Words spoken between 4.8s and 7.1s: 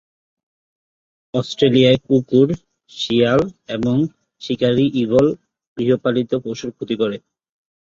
eagle গৃহপালিত পশুর ক্ষতি